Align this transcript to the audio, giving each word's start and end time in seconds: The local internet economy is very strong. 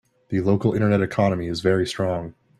The 0.29 0.41
local 0.41 0.73
internet 0.73 0.99
economy 1.03 1.47
is 1.47 1.61
very 1.61 1.85
strong. 1.85 2.33